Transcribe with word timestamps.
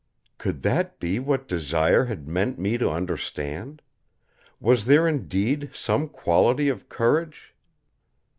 Could 0.39 0.63
that 0.63 0.99
be 0.99 1.19
what 1.19 1.47
Desire 1.47 2.05
had 2.05 2.27
meant 2.27 2.57
me 2.57 2.75
to 2.79 2.89
understand? 2.89 3.83
Was 4.59 4.85
there 4.85 5.07
indeed 5.07 5.69
some 5.75 6.09
quality 6.09 6.69
of 6.69 6.89
courage 6.89 7.53